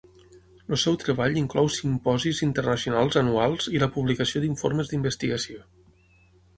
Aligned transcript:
El 0.75 0.79
seu 0.83 0.95
treball 1.03 1.37
inclou 1.41 1.69
simposis 1.75 2.41
internacionals 2.49 3.21
anuals 3.23 3.71
i 3.77 3.85
la 3.87 3.93
publicació 3.99 4.45
d'informes 4.47 4.93
d'investigació. 4.95 5.65